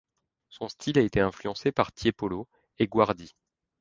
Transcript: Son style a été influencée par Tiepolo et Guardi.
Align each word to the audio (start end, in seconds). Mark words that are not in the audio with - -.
Son 0.49 0.67
style 0.67 0.97
a 0.97 1.03
été 1.03 1.19
influencée 1.19 1.71
par 1.71 1.91
Tiepolo 1.91 2.47
et 2.79 2.87
Guardi. 2.87 3.35